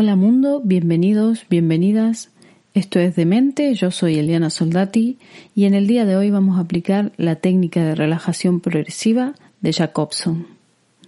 [0.00, 2.30] Hola mundo, bienvenidos, bienvenidas.
[2.72, 5.18] Esto es Demente, yo soy Eliana Soldati
[5.56, 9.72] y en el día de hoy vamos a aplicar la técnica de relajación progresiva de
[9.72, 10.46] Jacobson.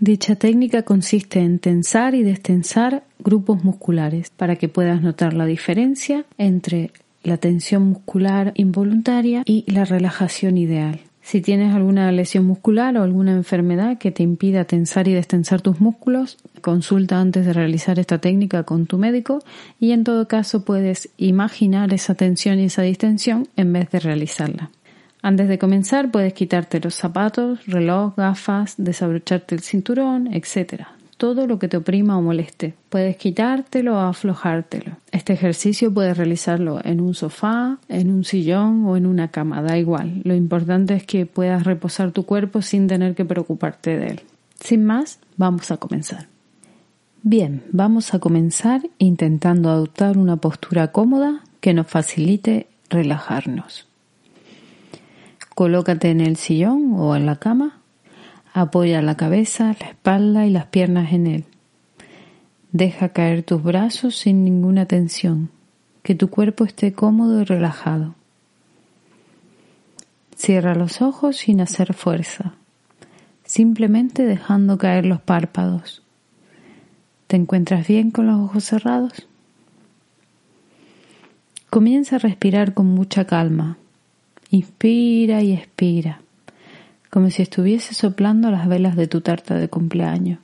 [0.00, 6.25] Dicha técnica consiste en tensar y destensar grupos musculares para que puedas notar la diferencia
[6.36, 6.91] entre
[7.22, 10.98] la tensión muscular involuntaria y la relajación ideal.
[11.30, 15.80] Si tienes alguna lesión muscular o alguna enfermedad que te impida tensar y destensar tus
[15.80, 19.38] músculos, consulta antes de realizar esta técnica con tu médico
[19.79, 24.71] y en todo caso puedes imaginar esa tensión y esa distensión en vez de realizarla.
[25.22, 30.82] Antes de comenzar puedes quitarte los zapatos, reloj, gafas, desabrocharte el cinturón, etc
[31.20, 32.72] todo lo que te oprima o moleste.
[32.88, 34.97] Puedes quitártelo o aflojártelo.
[35.12, 39.77] Este ejercicio puedes realizarlo en un sofá, en un sillón o en una cama, da
[39.77, 40.22] igual.
[40.24, 44.20] Lo importante es que puedas reposar tu cuerpo sin tener que preocuparte de él.
[44.58, 46.27] Sin más, vamos a comenzar.
[47.22, 53.86] Bien, vamos a comenzar intentando adoptar una postura cómoda que nos facilite relajarnos.
[55.55, 57.80] Colócate en el sillón o en la cama
[58.52, 61.44] Apoya la cabeza, la espalda y las piernas en él.
[62.72, 65.50] Deja caer tus brazos sin ninguna tensión,
[66.02, 68.14] que tu cuerpo esté cómodo y relajado.
[70.36, 72.54] Cierra los ojos sin hacer fuerza,
[73.44, 76.02] simplemente dejando caer los párpados.
[77.28, 79.28] ¿Te encuentras bien con los ojos cerrados?
[81.68, 83.78] Comienza a respirar con mucha calma.
[84.50, 86.20] Inspira y expira
[87.11, 90.39] como si estuviese soplando las velas de tu tarta de cumpleaños.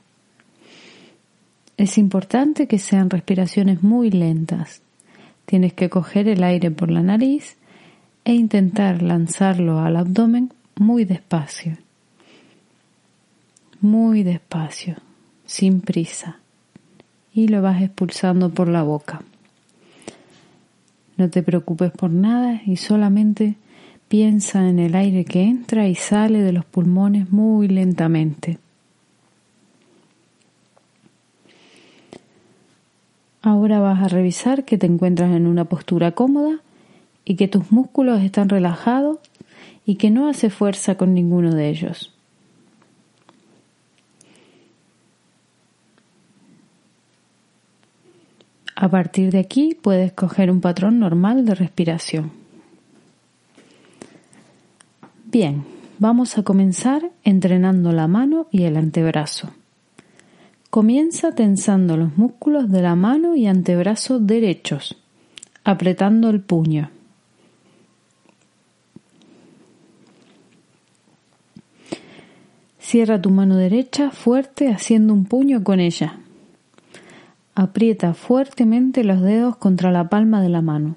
[1.77, 4.81] Es importante que sean respiraciones muy lentas.
[5.45, 7.55] Tienes que coger el aire por la nariz
[8.25, 11.77] e intentar lanzarlo al abdomen muy despacio.
[13.79, 14.95] Muy despacio,
[15.45, 16.39] sin prisa.
[17.33, 19.21] Y lo vas expulsando por la boca.
[21.15, 23.55] No te preocupes por nada y solamente
[24.07, 28.57] Piensa en el aire que entra y sale de los pulmones muy lentamente.
[33.41, 36.61] Ahora vas a revisar que te encuentras en una postura cómoda
[37.25, 39.19] y que tus músculos están relajados
[39.85, 42.13] y que no hace fuerza con ninguno de ellos.
[48.75, 52.36] A partir de aquí puedes coger un patrón normal de respiración.
[55.39, 55.65] Bien,
[55.99, 59.51] vamos a comenzar entrenando la mano y el antebrazo.
[60.71, 64.97] Comienza tensando los músculos de la mano y antebrazo derechos,
[65.63, 66.89] apretando el puño.
[72.79, 76.17] Cierra tu mano derecha fuerte haciendo un puño con ella.
[77.53, 80.95] Aprieta fuertemente los dedos contra la palma de la mano.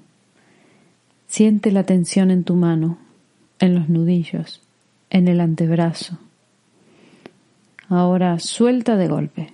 [1.27, 2.97] Siente la tensión en tu mano,
[3.61, 4.63] en los nudillos,
[5.11, 6.19] en el antebrazo.
[7.89, 9.53] Ahora suelta de golpe.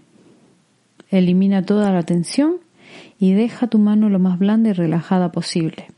[1.10, 2.56] Elimina toda la tensión
[3.18, 5.88] y deja tu mano lo más blanda y relajada posible.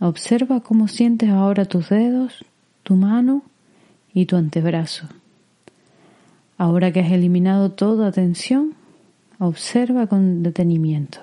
[0.00, 2.44] Observa cómo sientes ahora tus dedos,
[2.82, 3.42] tu mano
[4.14, 5.08] y tu antebrazo.
[6.58, 8.74] Ahora que has eliminado toda tensión,
[9.38, 11.20] observa con detenimiento.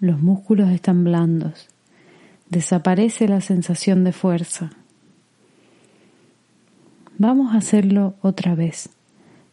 [0.00, 1.68] Los músculos están blandos
[2.48, 4.70] desaparece la sensación de fuerza.
[7.18, 8.90] Vamos a hacerlo otra vez.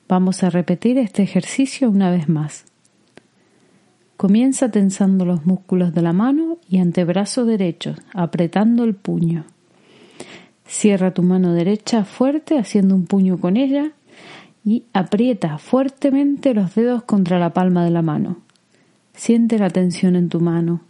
[0.08, 2.66] Vamos a repetir este ejercicio una vez más.
[4.18, 9.46] Comienza tensando los músculos de la mano y antebrazo derecho, apretando el puño.
[10.66, 13.92] Cierra tu mano derecha fuerte haciendo un puño con ella
[14.64, 18.38] y aprieta fuertemente los dedos contra la palma de la mano.
[19.14, 20.82] Siente la tensión en tu mano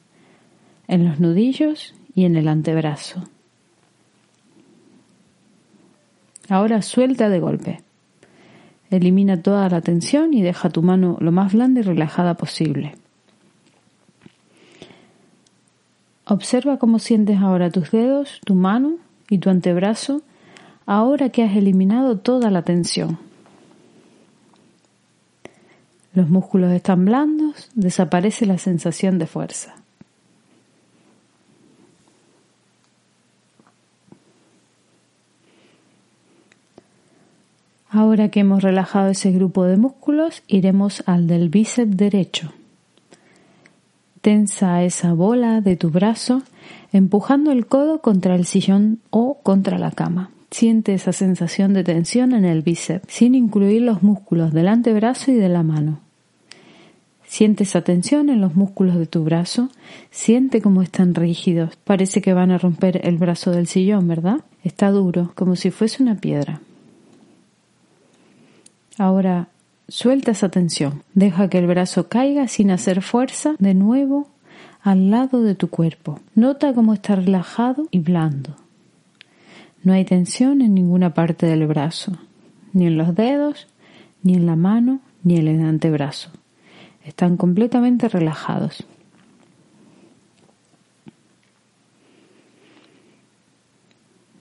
[0.87, 3.23] en los nudillos y en el antebrazo.
[6.49, 7.81] Ahora suelta de golpe.
[8.89, 12.95] Elimina toda la tensión y deja tu mano lo más blanda y relajada posible.
[16.25, 18.97] Observa cómo sientes ahora tus dedos, tu mano
[19.29, 20.21] y tu antebrazo
[20.85, 23.17] ahora que has eliminado toda la tensión.
[26.13, 29.82] Los músculos están blandos, desaparece la sensación de fuerza.
[37.95, 42.51] Ahora que hemos relajado ese grupo de músculos, iremos al del bíceps derecho.
[44.21, 46.41] Tensa esa bola de tu brazo
[46.91, 50.31] empujando el codo contra el sillón o contra la cama.
[50.49, 55.35] Siente esa sensación de tensión en el bíceps, sin incluir los músculos del antebrazo y
[55.35, 55.99] de la mano.
[57.27, 59.69] Siente esa tensión en los músculos de tu brazo,
[60.09, 61.75] siente cómo están rígidos.
[61.83, 64.39] Parece que van a romper el brazo del sillón, ¿verdad?
[64.63, 66.59] Está duro, como si fuese una piedra.
[68.97, 69.47] Ahora
[69.87, 71.03] suelta esa tensión.
[71.13, 74.27] Deja que el brazo caiga sin hacer fuerza de nuevo
[74.81, 76.19] al lado de tu cuerpo.
[76.35, 78.55] Nota cómo está relajado y blando.
[79.83, 82.13] No hay tensión en ninguna parte del brazo,
[82.71, 83.67] ni en los dedos,
[84.21, 86.29] ni en la mano, ni en el antebrazo.
[87.03, 88.85] Están completamente relajados.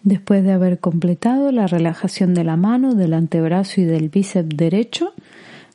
[0.04, 5.12] Después de haber completado la relajación de la mano, del antebrazo y del bíceps derecho,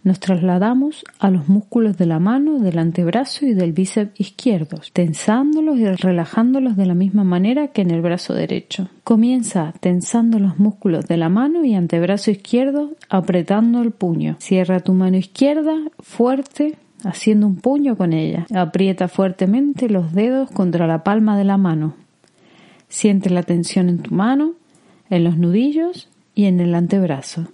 [0.04, 5.78] nos trasladamos a los músculos de la mano, del antebrazo y del bíceps izquierdos, tensándolos
[5.78, 8.90] y relajándolos de la misma manera que en el brazo derecho.
[9.04, 14.38] Comienza tensando los músculos de la mano y antebrazo izquierdo, apretando el puño.
[14.40, 18.46] Cierra tu mano izquierda fuerte, haciendo un puño con ella.
[18.54, 21.96] Aprieta fuertemente los dedos contra la palma de la mano.
[22.90, 24.54] Siente la tensión en tu mano,
[25.10, 27.48] en los nudillos y en el antebrazo.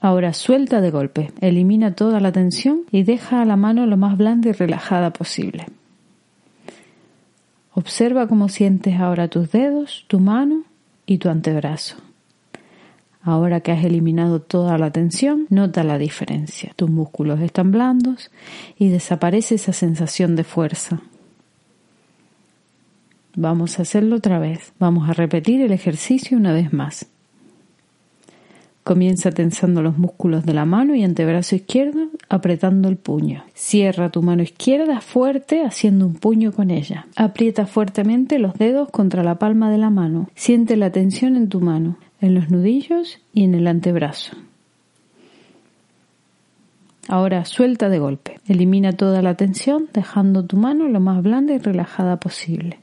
[0.00, 4.16] Ahora suelta de golpe, elimina toda la tensión y deja a la mano lo más
[4.16, 5.66] blanda y relajada posible.
[7.72, 10.64] Observa cómo sientes ahora tus dedos, tu mano
[11.04, 11.96] y tu antebrazo.
[13.22, 16.72] Ahora que has eliminado toda la tensión, nota la diferencia.
[16.76, 18.30] Tus músculos están blandos
[18.78, 21.02] y desaparece esa sensación de fuerza.
[23.40, 24.72] Vamos a hacerlo otra vez.
[24.80, 27.06] Vamos a repetir el ejercicio una vez más.
[28.82, 33.44] Comienza tensando los músculos de la mano y antebrazo izquierdo, apretando el puño.
[33.54, 37.06] Cierra tu mano izquierda fuerte, haciendo un puño con ella.
[37.14, 40.28] Aprieta fuertemente los dedos contra la palma de la mano.
[40.34, 44.36] Siente la tensión en tu mano, en los nudillos y en el antebrazo.
[47.06, 48.40] Ahora suelta de golpe.
[48.48, 52.80] Elimina toda la tensión, dejando tu mano lo más blanda y relajada posible.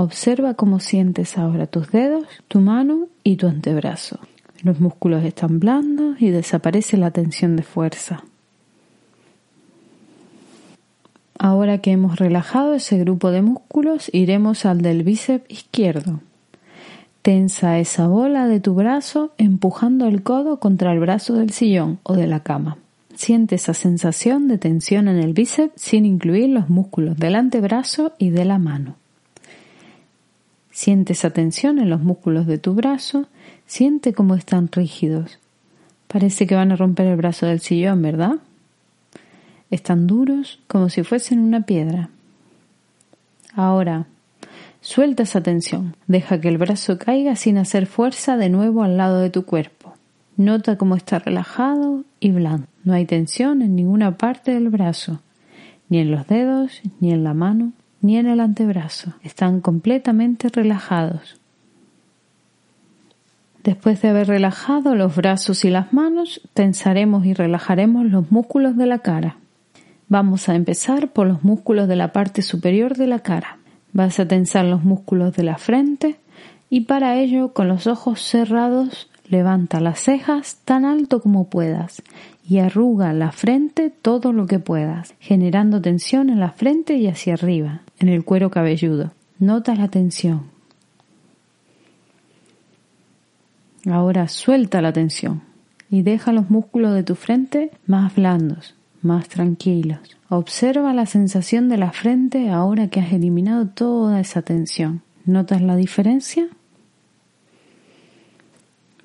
[0.00, 4.20] Observa cómo sientes ahora tus dedos, tu mano y tu antebrazo.
[4.62, 8.22] Los músculos están blandos y desaparece la tensión de fuerza.
[11.36, 16.20] Ahora que hemos relajado ese grupo de músculos, iremos al del bíceps izquierdo.
[17.22, 22.14] Tensa esa bola de tu brazo empujando el codo contra el brazo del sillón o
[22.14, 22.78] de la cama.
[23.16, 28.30] Siente esa sensación de tensión en el bíceps sin incluir los músculos del antebrazo y
[28.30, 28.94] de la mano.
[30.78, 33.26] Siente esa tensión en los músculos de tu brazo
[33.66, 35.40] Siente cómo están rígidos.
[36.06, 38.36] Parece que van a romper el brazo del sillón, ¿verdad?
[39.72, 42.10] Están duros como si fuesen una piedra.
[43.54, 44.06] Ahora,
[44.80, 45.96] suelta esa tensión.
[46.06, 49.94] Deja que el brazo caiga sin hacer fuerza de nuevo al lado de tu cuerpo.
[50.36, 52.68] Nota cómo está relajado y blando.
[52.84, 55.22] No hay tensión en ninguna parte del brazo,
[55.88, 59.14] ni en los dedos, ni en la mano, ni en el antebrazo.
[59.22, 61.40] Están completamente relajados.
[63.64, 68.86] Después de haber relajado los brazos y las manos, tensaremos y relajaremos los músculos de
[68.86, 69.36] la cara.
[70.08, 73.58] Vamos a empezar por los músculos de la parte superior de la cara.
[73.92, 76.16] Vas a tensar los músculos de la frente
[76.70, 82.02] y para ello, con los ojos cerrados, levanta las cejas tan alto como puedas
[82.48, 87.34] y arruga la frente todo lo que puedas, generando tensión en la frente y hacia
[87.34, 89.12] arriba, en el cuero cabelludo.
[89.38, 90.44] Nota la tensión.
[93.86, 95.42] Ahora suelta la tensión
[95.90, 100.00] y deja los músculos de tu frente más blandos, más tranquilos.
[100.30, 105.02] Observa la sensación de la frente ahora que has eliminado toda esa tensión.
[105.26, 106.48] ¿Notas la diferencia?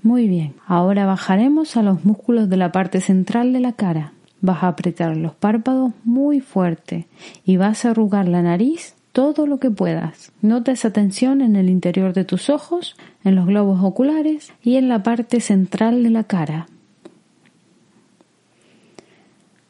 [0.04, 4.12] Muy bien, ahora bajaremos a los músculos de la parte central de la cara.
[4.42, 7.08] Vas a apretar los párpados muy fuerte
[7.46, 10.34] y vas a arrugar la nariz todo lo que puedas.
[10.42, 14.90] Nota esa tensión en el interior de tus ojos, en los globos oculares y en
[14.90, 16.68] la parte central de la cara.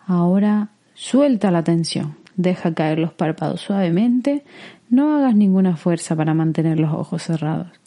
[0.07, 2.15] Ahora suelta la tensión.
[2.35, 4.43] Deja caer los párpados suavemente.
[4.89, 7.82] No hagas ninguna fuerza para mantener los ojos cerrados.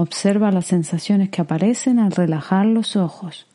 [0.00, 3.48] Observa las sensaciones que aparecen al relajar los ojos.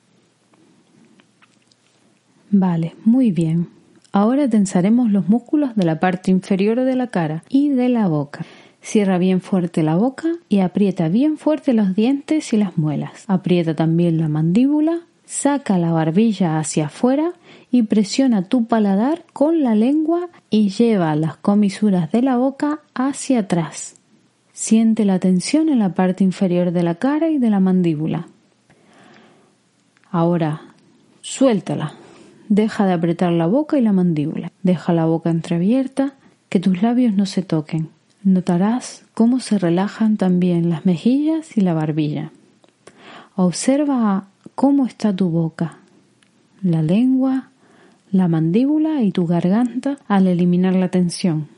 [2.52, 3.70] Vale, muy bien.
[4.12, 8.46] Ahora tensaremos los músculos de la parte inferior de la cara y de la boca.
[8.82, 13.24] Cierra bien fuerte la boca y aprieta bien fuerte los dientes y las muelas.
[13.28, 17.32] Aprieta también la mandíbula, saca la barbilla hacia afuera
[17.72, 23.40] y presiona tu paladar con la lengua y lleva las comisuras de la boca hacia
[23.40, 23.96] atrás.
[24.64, 28.28] Siente la tensión en la parte inferior de la cara y de la mandíbula.
[30.10, 30.62] Ahora,
[31.20, 31.96] suéltala.
[32.48, 34.54] Deja de apretar la boca y la mandíbula.
[34.62, 36.14] Deja la boca entreabierta,
[36.48, 37.90] que tus labios no se toquen.
[38.24, 42.32] Notarás cómo se relajan también las mejillas y la barbilla.
[43.36, 45.80] Observa cómo está tu boca,
[46.62, 47.50] la lengua,
[48.14, 51.53] la mandíbula y tu garganta al eliminar la tensión.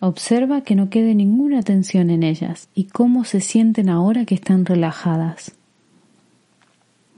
[0.00, 4.66] Observa que no quede ninguna tensión en ellas y cómo se sienten ahora que están
[4.66, 5.52] relajadas.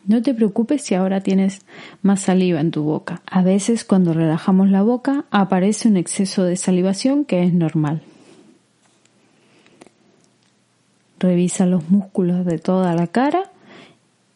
[0.06, 1.62] No te preocupes si ahora tienes
[2.02, 3.22] más saliva en tu boca.
[3.26, 8.02] A veces cuando relajamos la boca aparece un exceso de salivación que es normal.
[11.18, 13.50] Revisa los músculos de toda la cara.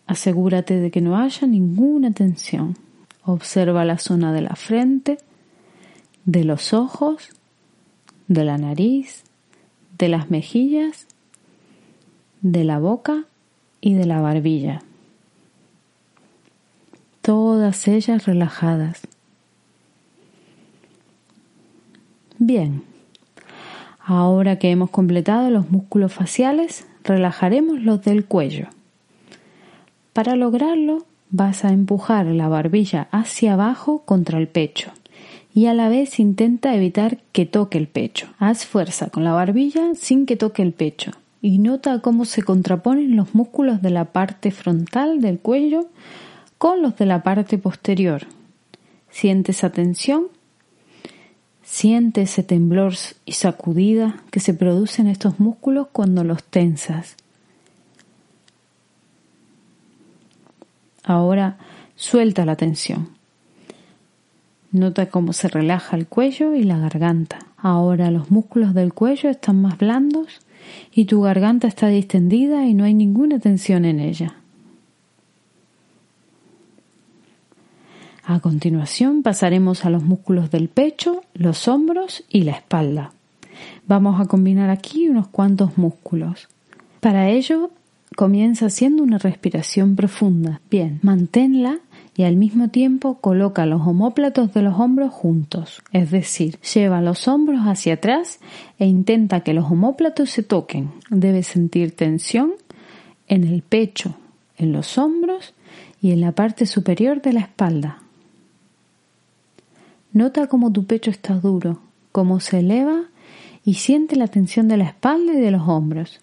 [0.07, 2.77] Asegúrate de que no haya ninguna tensión.
[3.25, 5.19] Observa la zona de la frente,
[6.25, 7.31] de los ojos,
[8.31, 9.25] de la nariz,
[9.99, 11.07] de las mejillas,
[12.41, 13.27] de la boca
[13.83, 14.81] y de la barbilla
[17.23, 19.07] todas ellas relajadas.
[22.39, 22.83] Bien,
[24.05, 28.67] ahora que hemos completado los músculos faciales, relajaremos los del cuello.
[30.13, 34.91] Para lograrlo, vas a empujar la barbilla hacia abajo contra el pecho
[35.53, 38.29] y a la vez intenta evitar que toque el pecho.
[38.39, 43.17] Haz fuerza con la barbilla sin que toque el pecho y nota cómo se contraponen
[43.17, 45.87] los músculos de la parte frontal del cuello
[46.59, 48.27] con los de la parte posterior.
[49.11, 50.27] Siente esa tensión,
[51.63, 57.17] siente ese temblor y sacudida que se produce en estos músculos cuando los tensas.
[61.03, 61.59] Ahora
[61.97, 63.20] suelta la tensión.
[64.73, 67.39] Nota cómo se relaja el cuello y la garganta.
[67.57, 70.41] Ahora los músculos del cuello están más blandos
[70.93, 74.37] y tu garganta está distendida y no hay ninguna tensión en ella.
[78.25, 83.13] A continuación pasaremos a los músculos del pecho, los hombros y la espalda.
[83.89, 86.49] Vamos a combinar aquí unos cuantos músculos.
[87.01, 87.71] Para ello,
[88.17, 90.61] comienza haciendo una respiración profunda.
[90.71, 91.81] Bien, manténla
[92.17, 97.29] y al mismo tiempo coloca los homóplatos de los hombros juntos, es decir, lleva los
[97.29, 98.41] hombros hacia atrás
[98.79, 100.91] e intenta que los homóplatos se toquen.
[101.09, 102.53] Debes sentir tensión
[103.29, 104.17] en el pecho,
[104.59, 105.55] en los hombros
[106.03, 108.03] y en la parte superior de la espalda.
[110.13, 113.05] Nota cómo tu pecho está duro, cómo se eleva
[113.65, 116.21] y siente la tensión de la espalda y de los hombros.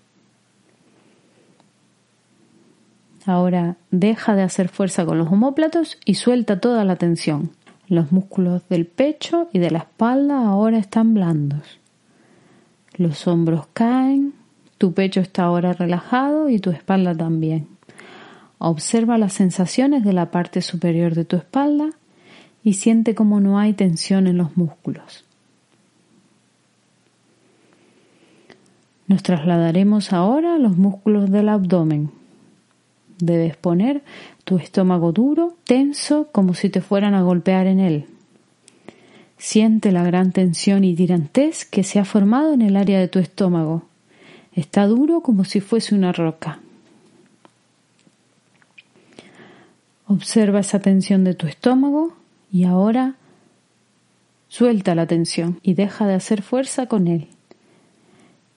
[3.27, 7.51] Ahora deja de hacer fuerza con los homóplatos y suelta toda la tensión.
[7.89, 11.77] Los músculos del pecho y de la espalda ahora están blandos.
[12.95, 14.33] Los hombros caen,
[14.77, 17.67] tu pecho está ahora relajado y tu espalda también.
[18.59, 21.89] Observa las sensaciones de la parte superior de tu espalda
[22.63, 25.25] y siente como no hay tensión en los músculos.
[29.07, 32.11] Nos trasladaremos ahora a los músculos del abdomen.
[33.19, 34.03] Debes poner
[34.43, 38.05] tu estómago duro, tenso, como si te fueran a golpear en él.
[39.37, 43.19] Siente la gran tensión y tirantez que se ha formado en el área de tu
[43.19, 43.83] estómago.
[44.53, 46.59] Está duro como si fuese una roca.
[50.07, 52.13] Observa esa tensión de tu estómago
[52.51, 53.15] y ahora
[54.47, 57.27] suelta la tensión y deja de hacer fuerza con él.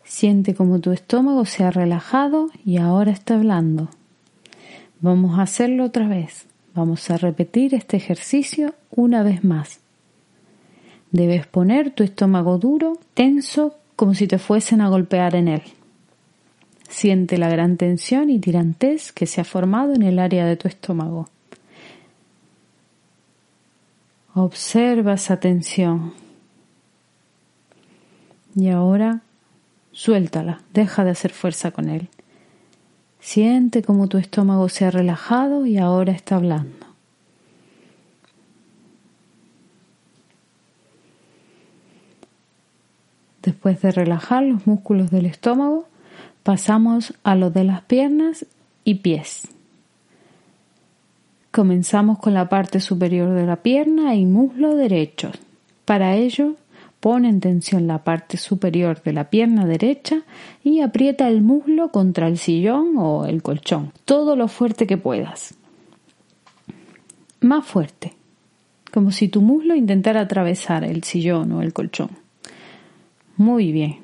[0.04, 3.90] Siente como tu estómago se ha relajado y ahora está blando.
[5.00, 6.46] Vamos a hacerlo otra vez.
[6.74, 9.80] Vamos a repetir este ejercicio una vez más.
[11.10, 15.62] Debes poner tu estómago duro, tenso, como si te fuesen a golpear en él.
[16.88, 20.68] Siente la gran tensión y tirantez que se ha formado en el área de tu
[20.68, 21.28] estómago.
[24.34, 26.14] Observa esa tensión.
[28.54, 29.22] Y ahora
[29.92, 32.08] suéltala, deja de hacer fuerza con él.
[33.20, 36.86] Siente como tu estómago se ha relajado y ahora está hablando.
[43.42, 45.86] Después de relajar los músculos del estómago,
[46.42, 48.46] pasamos a los de las piernas
[48.84, 49.48] y pies.
[51.50, 55.32] Comenzamos con la parte superior de la pierna y muslo derecho.
[55.84, 56.54] Para ello,
[57.00, 60.22] pon en tensión la parte superior de la pierna derecha
[60.62, 65.54] y aprieta el muslo contra el sillón o el colchón, todo lo fuerte que puedas.
[67.40, 68.14] Más fuerte,
[68.92, 72.10] como si tu muslo intentara atravesar el sillón o el colchón.
[73.36, 73.96] Muy bien.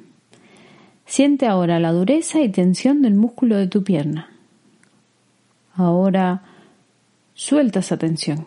[1.05, 4.31] Siente ahora la dureza y tensión del músculo de tu pierna.
[5.75, 6.43] Ahora
[7.35, 8.47] suelta esa tensión.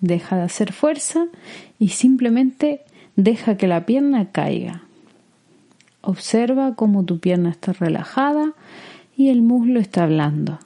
[0.00, 1.28] Deja de hacer fuerza
[1.78, 2.82] y simplemente
[3.16, 4.82] deja que la pierna caiga.
[6.02, 8.52] Observa cómo tu pierna está relajada
[9.16, 10.58] y el muslo está blando.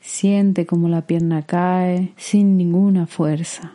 [0.00, 3.72] Siente cómo la pierna cae sin ninguna fuerza.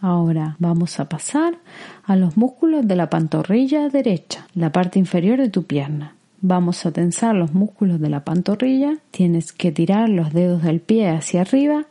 [0.00, 1.58] Ahora vamos a pasar
[2.04, 6.16] a los músculos de la pantorrilla derecha, la parte inferior de tu pierna.
[6.40, 8.98] Vamos a tensar los músculos de la pantorrilla.
[9.12, 11.86] Tienes que tirar los dedos del pie hacia arriba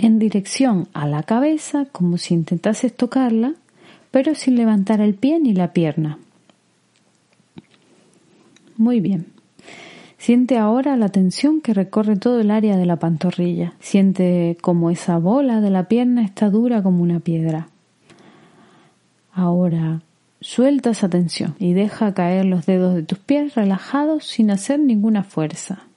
[0.00, 3.54] en dirección a la cabeza como si intentases tocarla,
[4.10, 6.18] pero sin levantar el pie ni la pierna.
[8.76, 9.26] Muy bien.
[10.16, 13.74] Siente ahora la tensión que recorre todo el área de la pantorrilla.
[13.78, 17.68] Siente como esa bola de la pierna está dura como una piedra.
[19.32, 20.00] Ahora
[20.40, 25.24] suelta esa tensión y deja caer los dedos de tus pies relajados sin hacer ninguna
[25.24, 25.89] fuerza.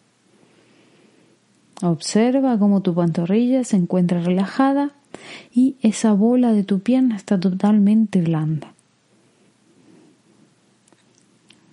[1.84, 4.92] Observa cómo tu pantorrilla se encuentra relajada
[5.54, 8.74] y esa bola de tu pierna está totalmente blanda.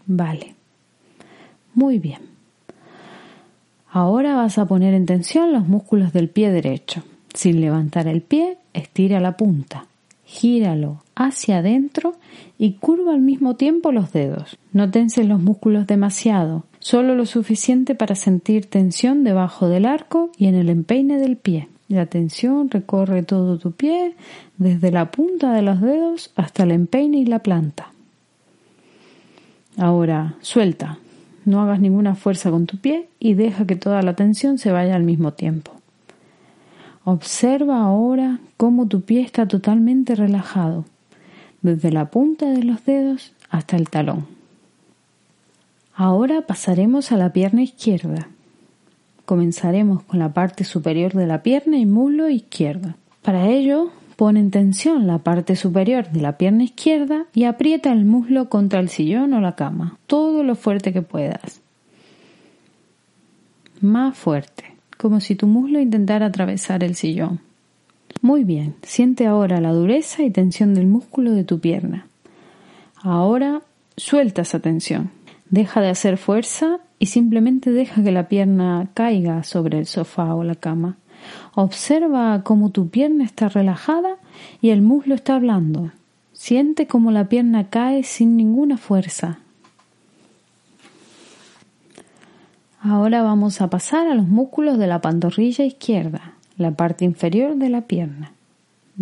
[0.07, 0.57] Vale.
[1.75, 2.23] Muy bien.
[3.88, 7.05] Ahora vas a poner en tensión los músculos del pie derecho.
[7.33, 9.87] Sin levantar el pie, estira la punta,
[10.25, 12.17] gíralo hacia adentro
[12.59, 14.59] y curva al mismo tiempo los dedos.
[14.73, 20.47] No tenses los músculos demasiado, solo lo suficiente para sentir tensión debajo del arco y
[20.47, 21.69] en el empeine del pie.
[21.89, 24.15] La tensión recorre todo tu pie,
[24.59, 27.93] desde la punta de los dedos hasta el empeine y la planta.
[29.77, 30.99] Ahora, suelta,
[31.45, 34.95] no hagas ninguna fuerza con tu pie y deja que toda la tensión se vaya
[34.97, 35.73] al mismo tiempo.
[37.05, 40.85] Observa ahora cómo tu pie está totalmente relajado,
[41.63, 44.39] desde la punta de los dedos hasta el talón.
[46.03, 48.29] Ahora pasaremos a la pierna izquierda.
[49.27, 52.97] Comenzaremos con la parte superior de la pierna y muslo izquierda.
[53.21, 58.07] Para ello, Pon en tensión la parte superior de la pierna izquierda y aprieta el
[58.07, 61.61] muslo contra el sillón o la cama, todo lo fuerte que puedas.
[63.83, 67.41] Más fuerte, como si tu muslo intentara atravesar el sillón.
[68.23, 72.07] Muy bien, siente ahora la dureza y tensión del músculo de tu pierna.
[73.03, 73.61] Ahora
[73.99, 75.19] suelta esa tensión.
[75.51, 80.45] Deja de hacer fuerza y simplemente deja que la pierna caiga sobre el sofá o
[80.45, 80.97] la cama.
[81.55, 84.17] Observa cómo tu pierna está relajada
[84.61, 85.91] y el muslo está hablando.
[86.33, 89.41] Siente cómo la pierna cae sin ninguna fuerza.
[92.81, 97.69] Ahora vamos a pasar a los músculos de la pantorrilla izquierda, la parte inferior de
[97.69, 98.33] la pierna.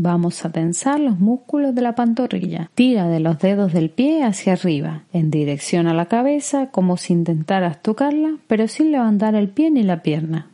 [0.01, 2.71] Vamos a tensar los músculos de la pantorrilla.
[2.77, 7.15] Tira de los dedos del pie hacia arriba, en dirección a la cabeza, como si
[7.15, 10.47] intentaras tocarla, pero sin levantar el pie ni la pierna.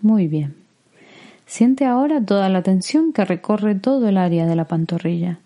[0.00, 0.54] Muy bien.
[1.44, 5.38] Siente ahora toda la tensión que recorre todo el área de la pantorrilla.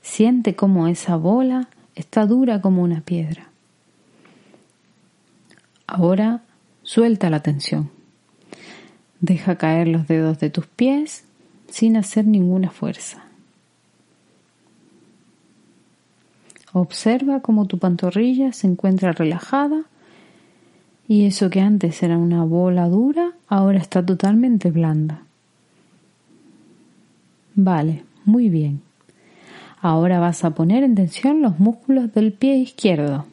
[0.00, 3.48] Siente cómo esa bola está dura como una piedra.
[5.88, 6.42] Ahora
[6.84, 7.90] suelta la tensión.
[9.18, 11.25] Deja caer los dedos de tus pies
[11.68, 13.24] sin hacer ninguna fuerza.
[16.72, 19.84] Observa cómo tu pantorrilla se encuentra relajada
[21.08, 25.22] y eso que antes era una bola dura, ahora está totalmente blanda.
[27.54, 28.82] Vale, muy bien.
[29.80, 33.24] Ahora vas a poner en tensión los músculos del pie izquierdo.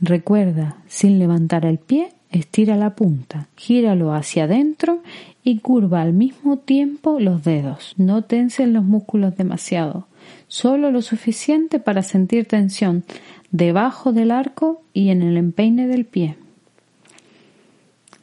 [0.00, 5.02] Recuerda, sin levantar el pie, estira la punta, gíralo hacia adentro
[5.44, 7.94] y curva al mismo tiempo los dedos.
[7.96, 10.06] No tensen los músculos demasiado,
[10.48, 13.04] solo lo suficiente para sentir tensión
[13.50, 16.36] debajo del arco y en el empeine del pie.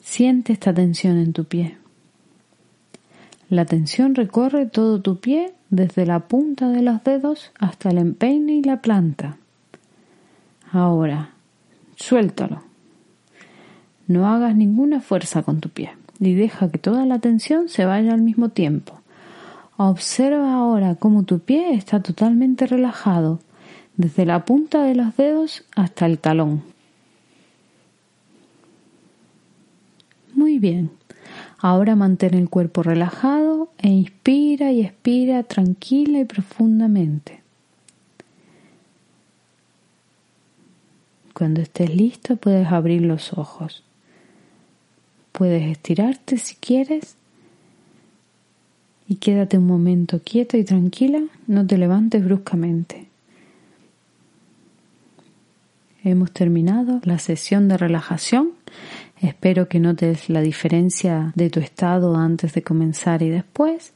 [0.02, 1.78] Siente esta tensión en tu pie.
[3.50, 8.54] La tensión recorre todo tu pie desde la punta de los dedos hasta el empeine
[8.54, 9.38] y la planta.
[10.72, 11.32] Ahora,
[11.96, 12.69] suéltalo.
[14.10, 18.12] No hagas ninguna fuerza con tu pie y deja que toda la tensión se vaya
[18.12, 19.00] al mismo tiempo.
[19.78, 23.40] Observa ahora cómo tu pie está totalmente relajado,
[23.98, 26.64] desde la punta de los dedos hasta el talón.
[30.34, 30.90] Muy bien.
[31.60, 37.44] Ahora mantén el cuerpo relajado e inspira y expira tranquila y profundamente.
[41.36, 43.84] Cuando estés listo puedes abrir los ojos.
[45.32, 47.16] Puedes estirarte si quieres
[49.10, 53.08] y quédate un momento quieta y tranquila, no te levantes bruscamente.
[56.04, 58.52] Hemos terminado la sesión de relajación.
[59.20, 63.94] Espero que notes la diferencia de tu estado antes de comenzar y después.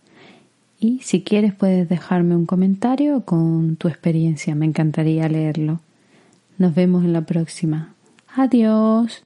[0.79, 4.55] Y si quieres puedes dejarme un comentario con tu experiencia.
[4.55, 5.79] Me encantaría leerlo.
[6.57, 7.93] Nos vemos en la próxima.
[8.35, 9.23] Adiós.